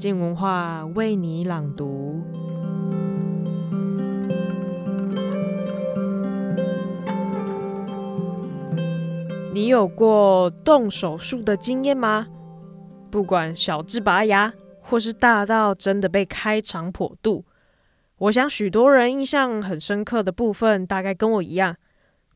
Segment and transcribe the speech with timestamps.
[0.00, 2.22] 静文化为你朗读。
[9.52, 12.26] 你有过动手术的经验吗？
[13.10, 14.50] 不管小至拔牙，
[14.80, 17.44] 或是大到真的被开肠破肚，
[18.16, 21.76] 我想许多人印象很深刻的部分，大概跟我一样，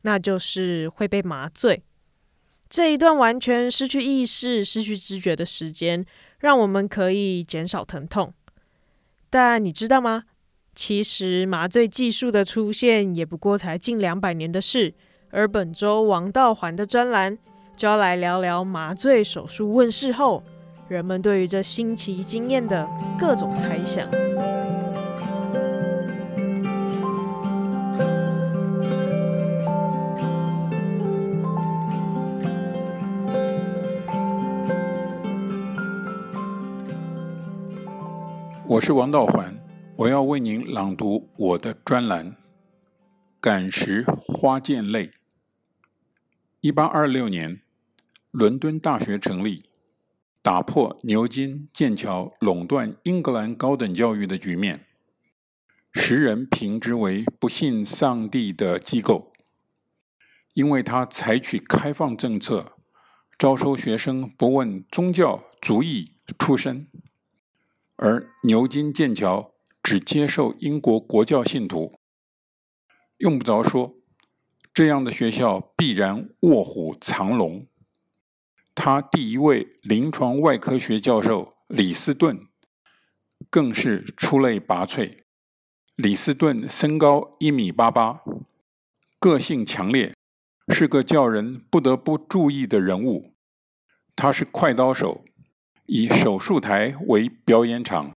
[0.03, 1.81] 那就是会被麻醉。
[2.69, 6.05] 这一段完全失去意识、失去知觉的时间，
[6.39, 8.33] 让我们可以减少疼痛。
[9.29, 10.23] 但你知道吗？
[10.73, 14.93] 其实麻醉技术的出现也不过才近两百年的事。
[15.31, 17.37] 而本周王道环的专栏
[17.75, 20.41] 就要来聊聊麻醉手术问世后，
[20.87, 24.09] 人们对于这新奇经验的各种猜想。
[38.75, 39.57] 我是王道环，
[39.95, 42.31] 我要为您朗读我的专栏
[43.39, 45.07] 《感时花溅泪》。
[46.59, 47.61] 一八二六年，
[48.31, 49.63] 伦敦大学成立，
[50.41, 54.85] 打破牛津、剑桥垄断英格兰高等教育的局面，
[55.93, 59.31] 时人评之为不信上帝的机构，
[60.53, 62.73] 因为他采取开放政策，
[63.37, 66.89] 招收学生不问宗教、族裔、出身。
[67.97, 71.99] 而牛津、剑桥只接受英国国教信徒，
[73.17, 73.95] 用不着说，
[74.73, 77.67] 这样的学校必然卧虎藏龙。
[78.73, 82.47] 他第一位临床外科学教授李斯顿，
[83.49, 85.19] 更是出类拔萃。
[85.95, 88.21] 李斯顿身高一米八八，
[89.17, 90.13] 个性强烈，
[90.73, 93.33] 是个叫人不得不注意的人物。
[94.13, 95.23] 他是快刀手。
[95.87, 98.11] 以手术台为表演场，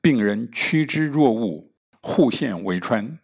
[0.00, 1.70] 病人趋之若鹜，
[2.02, 3.18] 护线为穿。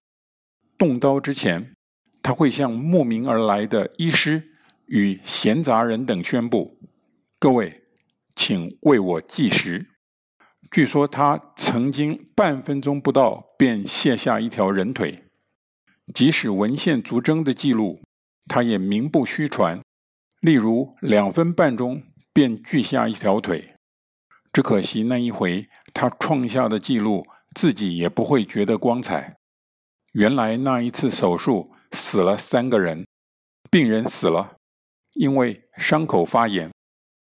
[0.78, 1.75] 动刀之前，
[2.22, 4.50] 他会向慕名而来的医师
[4.87, 6.78] 与闲杂人等宣布
[7.41, 7.82] ：“各位，
[8.37, 9.88] 请为我计时。”
[10.71, 15.25] 据说他曾经半分钟不到便卸下一条人腿。
[16.15, 18.00] 即使文献足征的记录，
[18.47, 19.81] 他也名不虚传。
[20.41, 22.05] 例如两分半钟。
[22.36, 23.76] 便锯下一条腿，
[24.52, 29.38] 只可惜那一回他创下的记录，自己也不会觉得光彩。
[30.12, 33.06] 原来那一次手术死了三个人，
[33.70, 34.56] 病人死了，
[35.14, 36.69] 因为伤口发炎；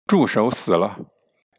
[0.06, 0.98] 助手死了，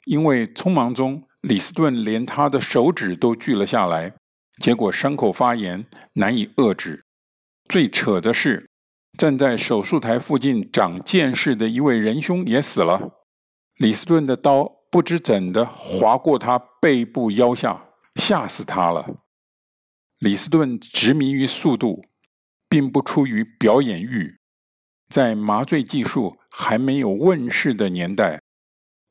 [0.05, 4.15] 因为匆忙中李斯顿连他的手指都锯了下来，
[4.59, 7.05] 结果伤口发炎难以遏制。
[7.69, 8.67] 最扯的是，
[9.15, 13.21] 站在手术台附近长见识的一位仁兄也死了。
[13.77, 19.17] 李斯顿的刀不知怎的划过他背部腰下，吓死他了。
[20.19, 22.05] 李斯顿执迷于速度，
[22.69, 24.37] 并不出于表演欲。
[25.09, 28.41] 在麻醉技术还没有问世的年代，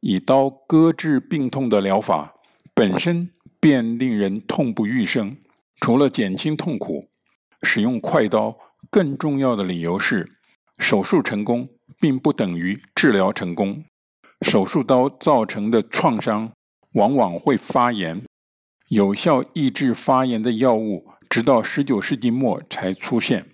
[0.01, 2.35] 以刀割治病痛的疗法
[2.73, 3.31] 本身
[3.61, 5.37] 便令人痛不欲生。
[5.81, 7.11] 除了减轻痛苦，
[7.63, 8.59] 使用快刀
[8.91, 10.39] 更重要的理由是，
[10.79, 11.69] 手术成功
[12.01, 13.85] 并不等于治疗成功。
[14.45, 16.53] 手术刀造成的创伤
[16.93, 18.23] 往往会发炎，
[18.89, 23.47] 有效抑制发炎的药物直到十九世纪末才出现。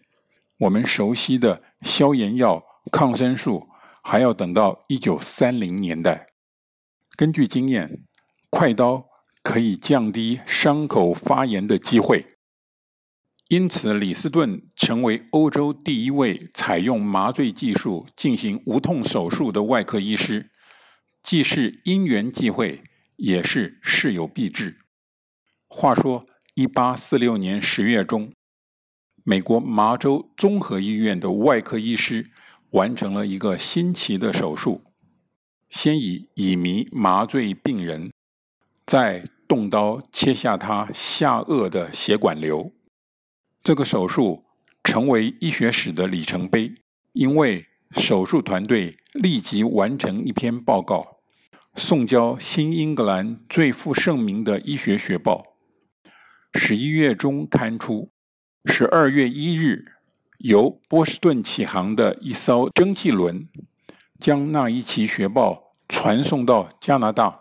[0.59, 2.63] 我们熟悉的消炎药、
[2.93, 3.69] 抗生素
[4.03, 6.27] 还要等到一九三零年代。
[7.17, 8.05] 根据经验，
[8.51, 9.07] 快刀
[9.43, 12.27] 可以降低伤口发炎的机会，
[13.49, 20.50] 因此李斯顿成为欧洲第一位采用麻醉技术进行无痛手术的外科医师。
[21.31, 22.83] 既是因缘际会，
[23.15, 24.79] 也是事有必至。
[25.69, 28.33] 话说，一八四六年十月中，
[29.23, 32.33] 美国麻州综合医院的外科医师
[32.71, 34.83] 完成了一个新奇的手术：
[35.69, 38.11] 先以乙醚麻醉病人，
[38.85, 42.73] 再动刀切下他下颚的血管瘤。
[43.63, 44.47] 这个手术
[44.83, 46.75] 成为医学史的里程碑，
[47.13, 51.20] 因为手术团队立即完成一篇报告，
[51.77, 55.57] 送交新英格兰最负盛名的医学学报。
[56.55, 58.11] 十一月中刊出，
[58.65, 59.85] 十二月一日，
[60.39, 63.49] 由波士顿启航的一艘蒸汽轮，
[64.19, 67.37] 将那一期学报传送到加拿大、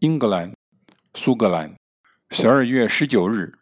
[0.00, 0.52] 英格兰、
[1.14, 1.74] 苏格兰。
[2.30, 3.54] 十二月十九日，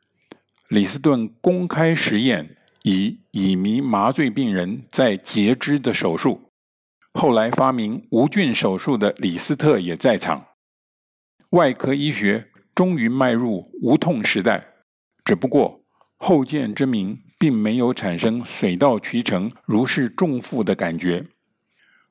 [0.69, 2.56] 李斯顿公开实验。
[2.87, 6.44] 以乙醚麻醉病人在截肢的手术，
[7.14, 10.49] 后来发明无菌手术的李斯特也在场。
[11.50, 14.75] 外科医学终于迈入无痛时代。
[15.25, 15.84] 只不过
[16.19, 21.25] 后见之明并没有产生水到渠成、如释重负的感觉，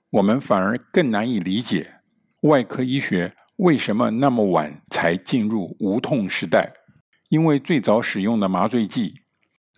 [0.09, 1.95] 我们反而更难以理解
[2.43, 6.73] 外科医学为什么那么晚才进入无痛时代。
[7.29, 9.15] 因为最早使用的麻醉剂，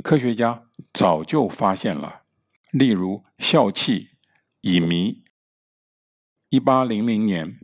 [0.04, 0.64] 科学家
[0.94, 2.22] 早就发现了，
[2.72, 4.10] 例如笑气、
[4.68, 5.24] 乙醚。
[6.50, 7.60] 一八零零年，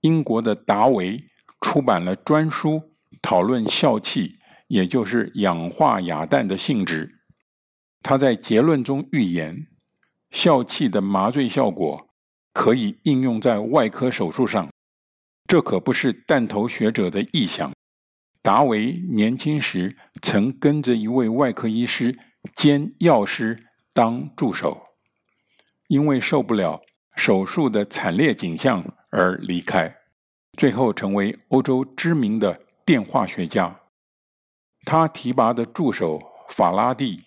[0.00, 1.24] 英国的达维
[1.60, 2.90] 出版了专书，
[3.22, 7.20] 讨论笑气，也就是氧化亚氮的性质。
[8.02, 9.68] 他在结论中预言，
[10.32, 12.08] 笑气的麻醉效果
[12.52, 14.68] 可以应用在外科手术上。
[15.46, 17.72] 这可不是弹头学者的臆想。
[18.42, 22.18] 达维年轻时曾跟着一位外科医师
[22.56, 24.82] 兼药师当助手，
[25.92, 26.80] 因为受不了
[27.14, 29.98] 手术的惨烈景象而离开，
[30.56, 33.76] 最后成为欧洲知名的电化学家。
[34.86, 37.24] 他提拔的助手法拉第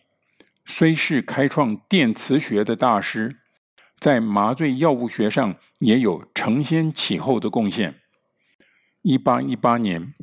[0.65, 3.37] 虽是开创电磁学的大师，
[3.99, 8.01] 在麻醉药物学上也有承先启后的贡献。
[9.03, 10.15] 一八一八年。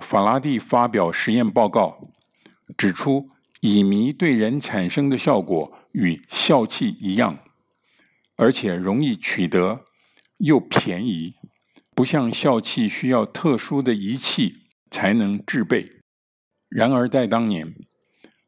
[0.00, 2.08] 法拉第发表实验报告，
[2.76, 3.28] 指出
[3.60, 7.38] 乙醚对人产生的效果与笑气一样，
[8.40, 9.84] 而且容易取得，
[10.38, 11.34] 又便宜，
[11.94, 16.00] 不像笑气需要特殊的仪器才能制备。
[16.70, 17.74] 然而在当年，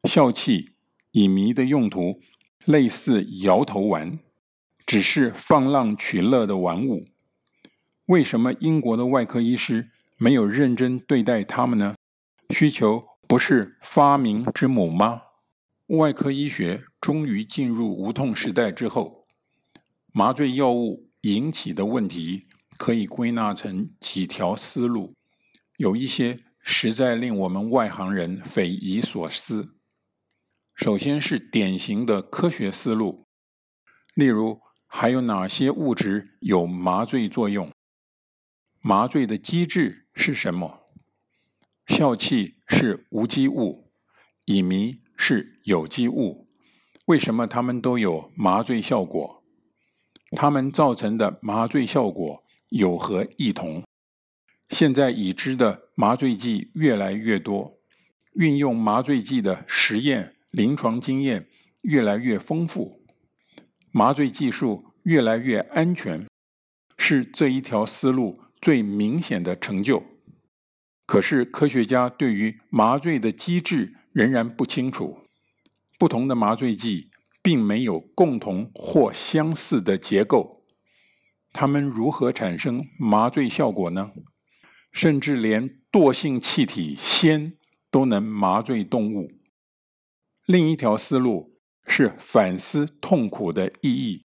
[0.05, 0.77] 笑气、
[1.11, 2.23] 乙醚的用途
[2.65, 4.19] 类似摇头丸，
[4.87, 7.05] 只是放浪取乐的玩物。
[8.07, 11.97] 为什么英国的外科医师没有认真对待他们呢？
[12.49, 15.21] 需求不是发明之母吗？
[15.89, 19.22] 外科医学终于进入无痛时代之后，
[20.15, 25.15] 麻醉药物引起的问题可以归纳成几条思路，
[25.79, 29.75] 有一些实在令我们外行人匪夷所思。
[30.75, 33.27] 首先是典型的科学思路，
[34.15, 37.73] 例如还有哪些物质有麻醉作用？
[38.81, 40.83] 麻醉的机制是什么？
[41.87, 43.91] 笑气是无机物，
[44.45, 46.51] 乙醚是有机物。
[47.07, 49.42] 为什么它们都有麻醉效果？
[50.35, 53.83] 它们造成的麻醉效果有何异同？
[54.71, 57.79] 现在已知的麻醉剂越来越多，
[58.35, 61.47] 运用麻醉剂的实验临床经验
[61.83, 63.03] 越来越丰富，
[63.91, 66.27] 麻醉技术越来越安全，
[66.97, 70.03] 是这一条思路最明显的成就，
[71.07, 75.19] 可是科学家对于麻醉的机制仍然不清楚。
[75.99, 77.12] 不同的麻醉剂
[77.43, 80.65] 并没有共同或相似的结构，
[81.53, 84.13] 它们如何产生麻醉效果呢？
[84.93, 87.55] 甚至连惰性气体氙
[87.91, 89.33] 都能麻醉动物。
[90.47, 94.25] 另一条思路是反思痛苦的意义，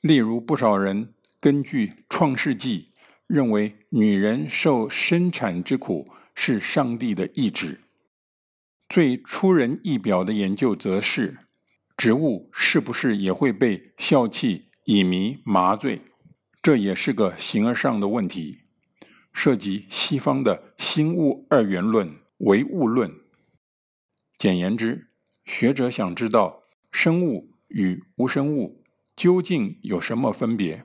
[0.00, 2.88] 例如不少人根据《创世纪》。
[3.28, 7.80] 认为女人受生产之苦是上帝的意志。
[8.90, 11.38] 最出人意表的研究则是，
[12.02, 16.00] 植物是不是也会被笑气、乙醚麻醉？
[16.60, 18.62] 这也是个形而上的问题，
[19.32, 23.14] 涉及西方的心物二元论、唯物论。
[24.36, 25.12] 简言之，
[25.44, 28.82] 学者想知道生物与无生物
[29.14, 30.84] 究竟有什么分别。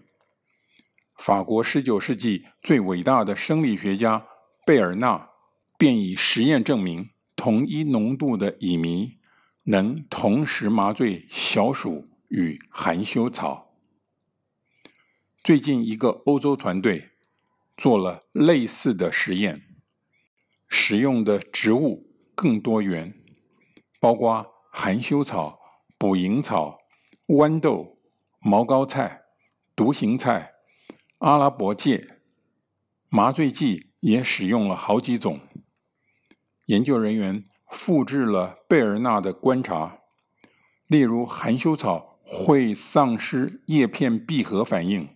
[1.17, 4.27] 法国十九世纪最伟大的生理学家
[4.67, 5.29] 贝尔纳
[5.79, 9.17] 便以实验证明，同一浓度的乙醚
[9.69, 13.75] 能同时麻醉小鼠与含羞草。
[15.43, 17.09] 最近，一个欧洲团队
[17.75, 19.63] 做了类似的实验，
[20.69, 23.13] 使用的植物更多元，
[23.99, 25.59] 包括含羞草、
[25.97, 26.79] 捕蝇草、
[27.27, 27.99] 豌豆、
[28.39, 29.23] 毛膏菜、
[29.75, 30.53] 独行菜。
[31.17, 32.21] 阿拉伯芥
[33.09, 35.41] 麻醉剂也使用了好几种。
[36.67, 39.99] 研究人员复制了贝尔纳的观察，
[40.87, 45.09] 例如含羞草会丧失叶片闭合反应，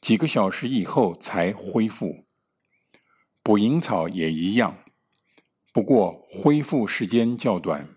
[0.00, 2.24] 几个小时以后才恢复；
[3.42, 4.78] 捕蝇草也一样，
[5.72, 7.88] 不过恢复时间较短，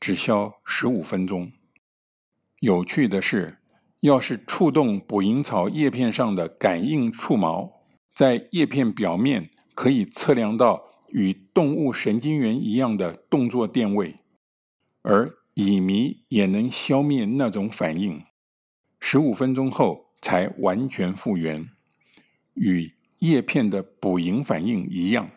[0.00, 1.52] 只消十五分钟。
[2.60, 3.58] 有趣的是，
[4.00, 7.84] 要是触动捕蝇草叶片上的感应触毛，
[8.14, 14.16] 在叶片表面可以测量到与动物神经元一样的动作电位，
[15.02, 18.22] 而乙醚也能消灭那种反应，
[19.00, 21.68] 十五分钟后才完全复原，
[22.54, 25.30] 与叶片的捕蝇反应一样。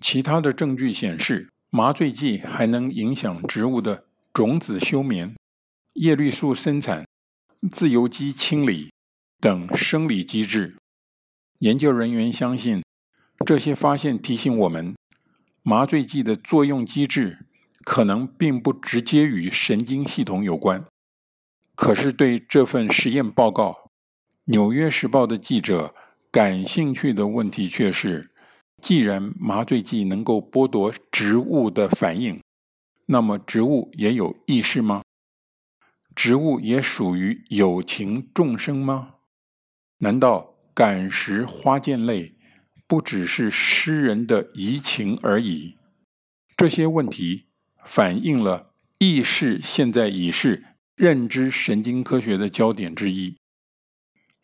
[0.00, 5.34] 其他的证据显示，麻醉剂还能影响植物的种子休眠、
[5.94, 7.04] 叶绿素生产、
[7.72, 8.92] 自由基清理
[9.40, 10.76] 等生理机制。
[11.58, 12.82] 研究人员相信，
[13.48, 14.94] 这些发现提醒我们，
[15.62, 17.46] 麻醉剂的作用机制
[17.82, 20.84] 可能并不直接与神经系统有关。
[21.74, 23.70] 可是，对这份实验报告，
[24.44, 25.94] 《纽约时报》的记者
[26.30, 28.30] 感兴趣的问题却是：
[28.82, 32.42] 既然麻醉剂能够剥夺植物的反应，
[33.06, 35.00] 那么植物也有意识吗？
[36.14, 39.14] 植物也属于有情众生吗？
[40.00, 42.34] 难道感时花溅泪
[42.88, 45.76] 不只是诗人的怡情而已？
[46.56, 47.44] 这些问题
[47.84, 50.64] 反映了意识现在已是
[50.96, 53.36] 认知神经科学的焦点之一。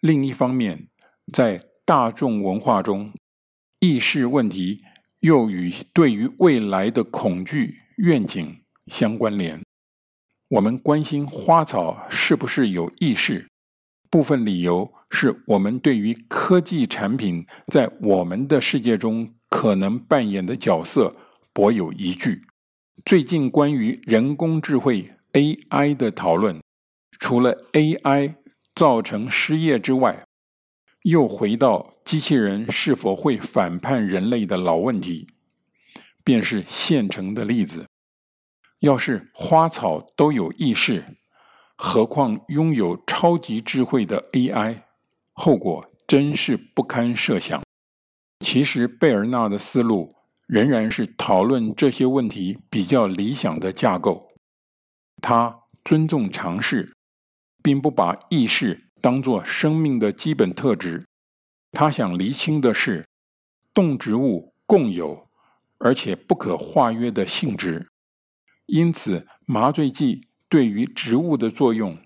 [0.00, 0.88] 另一方面，
[1.32, 3.14] 在大众文化中，
[3.80, 4.82] 意识问题
[5.20, 9.62] 又与对于未来的恐惧愿景相关联。
[10.48, 13.48] 我们关心花草是不是有意识，
[14.14, 21.16] 部分理由是我们对于科技产品在我们的世界中可能扮演的角色
[21.52, 22.42] 颇有疑惧。
[23.04, 26.62] 最近关于人工智慧 AI 的讨论，
[27.18, 28.36] 除了 AI
[28.72, 30.24] 造成失业之外，
[31.02, 35.26] 又回到机器人是否会反叛人类的老问题，
[36.22, 37.88] 便是现成的例子。
[38.78, 41.16] 要是花草都有意识，
[41.76, 44.82] 何况拥有超级智慧的 AI，
[45.32, 47.62] 后果真是不堪设想。
[48.40, 50.14] 其实贝尔纳的思路
[50.46, 54.28] 仍然是讨论这些问题比较理想的架构。
[55.22, 56.94] 他尊重尝试，
[57.62, 61.06] 并不把意识当作生命的基本特质，
[61.72, 63.06] 他想厘清的是，
[63.72, 65.26] 动植物共有
[65.78, 67.88] 而且不可化约的性质，
[68.66, 71.98] 因此麻醉剂对于植物的作用，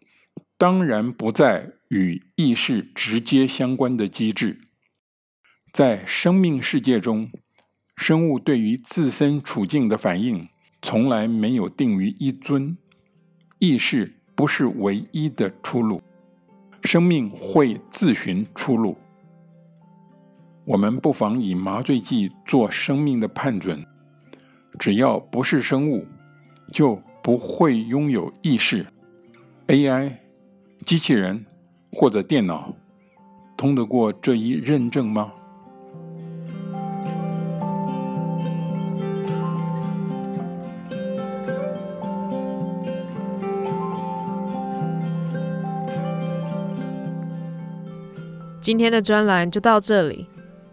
[0.56, 4.58] 当然不在与意识直接相关的机制。
[5.70, 7.30] 在生命世界中，
[7.94, 10.48] 生物对于自身处境的反应
[10.80, 12.78] 从来没有定于一尊，
[13.58, 16.00] 意识不是唯一的出路。
[16.84, 18.96] 生命会自寻出路。
[20.64, 23.84] 我们不妨以麻醉剂做生命的判准，
[24.78, 26.06] 只要不是生物，
[26.72, 28.86] 就不会拥有意识。
[29.66, 30.12] AI、
[30.86, 31.44] 机器人
[31.92, 32.74] 或者电脑，
[33.54, 35.30] 通得过这一认证吗？
[48.58, 50.26] 今天的专栏就到这里。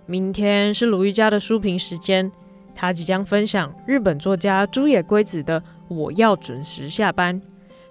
[0.06, 2.32] 明天是鲁豫家的书评时间，
[2.74, 7.40] 他即将分享日本作家猪野圭子的《我要准时下班》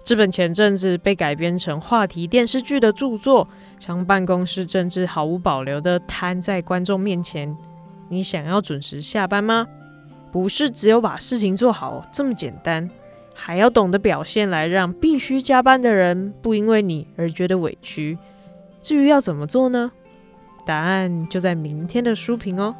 [0.03, 3.47] 这本前阵子被改编成话题电视剧的著作，
[3.79, 7.55] 将办公室政治毫无保留地摊在观众面前。
[8.09, 9.67] 你想要准时下班吗？
[10.31, 12.89] 不是只有把事情做好这么简单，
[13.33, 18.17] 还要懂得表现来让必须加班的人不因为你而觉得委屈。
[18.81, 19.91] 至于要怎么做呢？
[20.65, 22.75] 答案就在明天的书评哦。